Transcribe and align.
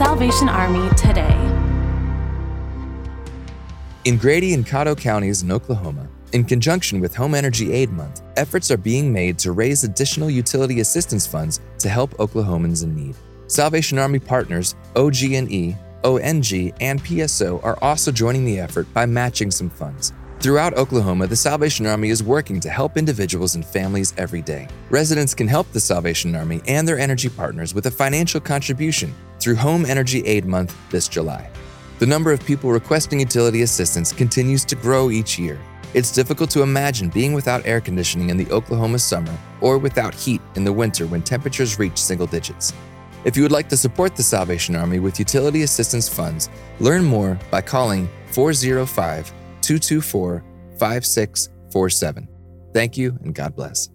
Salvation 0.00 0.48
Army 0.48 0.88
today. 0.96 1.36
In 4.06 4.16
Grady 4.16 4.54
and 4.54 4.64
Caddo 4.64 4.96
counties 4.96 5.42
in 5.42 5.52
Oklahoma, 5.52 6.08
in 6.32 6.42
conjunction 6.42 7.00
with 7.00 7.14
Home 7.14 7.34
Energy 7.34 7.74
Aid 7.74 7.90
Month, 7.90 8.22
efforts 8.38 8.70
are 8.70 8.78
being 8.78 9.12
made 9.12 9.38
to 9.40 9.52
raise 9.52 9.84
additional 9.84 10.30
utility 10.30 10.80
assistance 10.80 11.26
funds 11.26 11.60
to 11.80 11.90
help 11.90 12.12
Oklahomans 12.12 12.82
in 12.82 12.96
need. 12.96 13.14
Salvation 13.46 13.98
Army 13.98 14.20
partners 14.20 14.74
OG&E, 14.96 15.76
ONG, 16.02 16.72
and 16.80 17.04
PSO 17.04 17.62
are 17.62 17.78
also 17.82 18.10
joining 18.10 18.46
the 18.46 18.58
effort 18.58 18.90
by 18.94 19.04
matching 19.04 19.50
some 19.50 19.68
funds. 19.68 20.14
Throughout 20.40 20.72
Oklahoma, 20.72 21.26
the 21.26 21.36
Salvation 21.36 21.84
Army 21.84 22.08
is 22.08 22.22
working 22.22 22.60
to 22.60 22.70
help 22.70 22.96
individuals 22.96 23.56
and 23.56 23.62
families 23.64 24.14
every 24.16 24.40
day. 24.40 24.68
Residents 24.88 25.34
can 25.34 25.46
help 25.46 25.70
the 25.70 25.80
Salvation 25.80 26.34
Army 26.34 26.62
and 26.66 26.88
their 26.88 26.98
energy 26.98 27.28
partners 27.28 27.74
with 27.74 27.84
a 27.84 27.90
financial 27.90 28.40
contribution 28.40 29.14
through 29.38 29.56
Home 29.56 29.84
Energy 29.84 30.20
Aid 30.24 30.46
Month 30.46 30.74
this 30.88 31.08
July. 31.08 31.50
The 31.98 32.06
number 32.06 32.32
of 32.32 32.42
people 32.46 32.72
requesting 32.72 33.20
utility 33.20 33.60
assistance 33.60 34.14
continues 34.14 34.64
to 34.64 34.76
grow 34.76 35.10
each 35.10 35.38
year. 35.38 35.60
It's 35.92 36.10
difficult 36.10 36.48
to 36.52 36.62
imagine 36.62 37.10
being 37.10 37.34
without 37.34 37.66
air 37.66 37.82
conditioning 37.82 38.30
in 38.30 38.38
the 38.38 38.50
Oklahoma 38.50 38.98
summer 38.98 39.36
or 39.60 39.76
without 39.76 40.14
heat 40.14 40.40
in 40.54 40.64
the 40.64 40.72
winter 40.72 41.06
when 41.06 41.20
temperatures 41.20 41.78
reach 41.78 41.98
single 41.98 42.26
digits. 42.26 42.72
If 43.26 43.36
you 43.36 43.42
would 43.42 43.52
like 43.52 43.68
to 43.68 43.76
support 43.76 44.16
the 44.16 44.22
Salvation 44.22 44.74
Army 44.74 45.00
with 45.00 45.18
utility 45.18 45.64
assistance 45.64 46.08
funds, 46.08 46.48
learn 46.78 47.04
more 47.04 47.38
by 47.50 47.60
calling 47.60 48.08
405 48.30 49.34
224 49.78 50.44
5647. 50.78 52.28
Thank 52.72 52.96
you 52.96 53.18
and 53.22 53.34
God 53.34 53.54
bless. 53.54 53.88